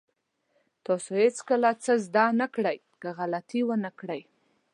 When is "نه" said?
2.39-2.47